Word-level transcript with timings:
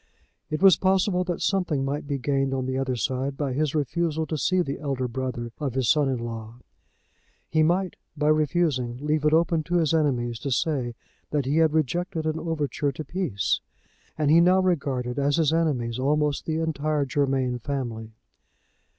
It 0.49 0.63
was 0.63 0.77
possible 0.77 1.23
that 1.25 1.43
something 1.43 1.85
might 1.85 2.07
be 2.07 2.17
gained 2.17 2.55
on 2.55 2.65
the 2.65 2.75
other 2.75 2.95
side 2.95 3.37
by 3.37 3.53
his 3.53 3.75
refusal 3.75 4.25
to 4.25 4.35
see 4.35 4.63
the 4.63 4.79
elder 4.79 5.07
brother 5.07 5.51
of 5.59 5.75
his 5.75 5.89
son 5.89 6.09
in 6.09 6.17
law. 6.17 6.55
He 7.47 7.61
might, 7.61 7.97
by 8.17 8.29
refusing, 8.29 8.97
leave 8.97 9.25
it 9.25 9.31
open 9.31 9.61
to 9.65 9.75
his 9.77 9.93
enemies 9.93 10.39
to 10.39 10.49
say 10.49 10.95
that 11.29 11.45
he 11.45 11.57
had 11.57 11.73
rejected 11.73 12.25
an 12.25 12.39
overture 12.39 12.91
to 12.91 13.05
peace, 13.05 13.61
and 14.17 14.31
he 14.31 14.41
now 14.41 14.59
regarded 14.59 15.19
as 15.19 15.35
his 15.35 15.53
enemies 15.53 15.99
almost 15.99 16.45
the 16.47 16.57
entire 16.57 17.05
Germain 17.05 17.59
family. 17.59 18.15